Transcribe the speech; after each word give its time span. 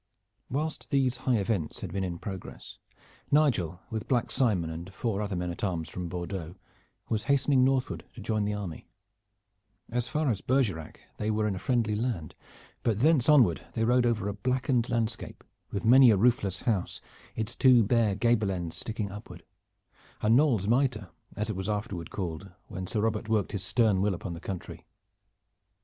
Whilst 0.49 0.89
these 0.89 1.15
high 1.29 1.35
events 1.35 1.81
had 1.81 1.93
been 1.93 2.03
in 2.03 2.17
progress, 2.17 2.79
Nigel 3.29 3.81
with 3.91 4.07
Black 4.07 4.31
Simon 4.31 4.71
and 4.71 4.91
four 4.91 5.21
other 5.21 5.35
men 5.35 5.51
at 5.51 5.63
arms 5.63 5.89
from 5.89 6.09
Bordeaux, 6.09 6.55
was 7.07 7.25
hastening 7.25 7.63
northward 7.63 8.03
to 8.15 8.19
join 8.19 8.43
the 8.43 8.53
army. 8.55 8.87
As 9.91 10.07
far 10.07 10.29
as 10.31 10.41
Bergerac 10.41 11.01
they 11.17 11.29
were 11.29 11.47
in 11.47 11.53
a 11.53 11.59
friendly 11.59 11.93
land, 11.95 12.33
but 12.81 13.01
thence 13.01 13.29
onward 13.29 13.61
they 13.73 13.85
rode 13.85 14.07
over 14.07 14.27
a 14.27 14.33
blackened 14.33 14.89
landscape 14.89 15.43
with 15.69 15.85
many 15.85 16.09
a 16.09 16.17
roofless 16.17 16.61
house, 16.61 16.99
its 17.35 17.55
two 17.55 17.83
bare 17.83 18.15
gable 18.15 18.49
ends 18.49 18.75
sticking 18.77 19.11
upward 19.11 19.43
a 20.21 20.31
"Knolles' 20.31 20.67
miter" 20.67 21.11
as 21.35 21.47
it 21.51 21.55
was 21.55 21.69
afterward 21.69 22.09
called 22.09 22.49
when 22.69 22.87
Sir 22.87 23.01
Robert 23.01 23.29
worked 23.29 23.51
his 23.51 23.63
stern 23.63 24.01
will 24.01 24.15
upon 24.15 24.33
the 24.33 24.39
country. 24.41 24.83